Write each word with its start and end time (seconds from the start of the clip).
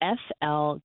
fl.gov 0.00 0.80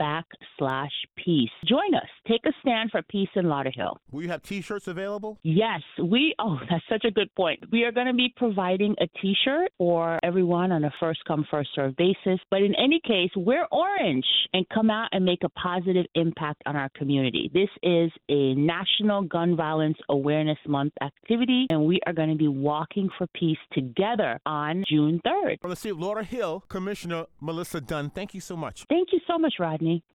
backslash 0.00 0.90
peace. 1.16 1.50
Join 1.66 1.94
us. 1.94 2.08
Take 2.28 2.44
a 2.46 2.52
stand 2.60 2.90
for 2.90 3.02
peace 3.02 3.28
in 3.34 3.46
Lauderhill. 3.46 3.96
Will 4.10 4.22
you 4.22 4.28
have 4.28 4.42
t-shirts 4.42 4.88
available? 4.88 5.38
Yes, 5.42 5.80
we, 6.02 6.34
oh, 6.38 6.58
that's 6.70 6.84
such 6.88 7.04
a 7.04 7.10
good 7.10 7.34
point. 7.34 7.60
We 7.72 7.84
are 7.84 7.92
going 7.92 8.06
to 8.06 8.14
be 8.14 8.32
providing 8.36 8.94
a 9.00 9.06
t-shirt 9.20 9.72
for 9.78 10.18
everyone 10.22 10.72
on 10.72 10.84
a 10.84 10.92
first 11.00 11.20
come, 11.26 11.46
first 11.50 11.70
serve 11.74 11.96
basis. 11.96 12.40
But 12.50 12.62
in 12.62 12.74
any 12.76 13.00
case, 13.04 13.30
wear 13.36 13.66
orange 13.72 14.26
and 14.52 14.68
come 14.68 14.90
out 14.90 15.08
and 15.12 15.24
make 15.24 15.42
a 15.44 15.48
positive 15.48 16.06
impact 16.14 16.31
on 16.66 16.76
our 16.76 16.88
community. 16.96 17.50
This 17.52 17.68
is 17.82 18.10
a 18.28 18.54
National 18.54 19.22
Gun 19.22 19.56
Violence 19.56 19.98
Awareness 20.08 20.58
Month 20.66 20.92
activity, 21.02 21.66
and 21.70 21.84
we 21.84 22.00
are 22.06 22.12
going 22.12 22.30
to 22.30 22.36
be 22.36 22.48
walking 22.48 23.08
for 23.18 23.26
peace 23.34 23.58
together 23.72 24.38
on 24.46 24.84
June 24.88 25.20
3rd. 25.26 25.60
From 25.60 25.70
the 25.70 25.76
city 25.76 25.90
of 25.90 26.26
Hill, 26.26 26.64
Commissioner 26.68 27.26
Melissa 27.40 27.80
Dunn, 27.80 28.10
thank 28.10 28.34
you 28.34 28.40
so 28.40 28.56
much. 28.56 28.84
Thank 28.88 29.08
you 29.12 29.20
so 29.26 29.38
much, 29.38 29.54
Rodney. 29.58 30.02